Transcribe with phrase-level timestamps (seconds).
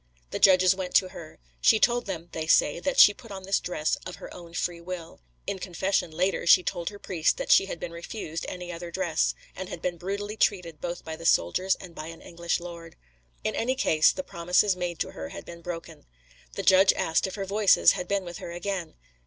[0.31, 1.37] The judges went to her.
[1.61, 4.81] She told them (they say) that she put on this dress of her own free
[4.81, 5.21] will.
[5.45, 9.35] In confession, later, she told her priest that she had been refused any other dress,
[9.55, 12.95] and had been brutally treated both by the soldiers and by an English lord.
[13.43, 16.07] In any case, the promises made to her had been broken.
[16.53, 18.95] The judge asked her if her Voices had been with her again.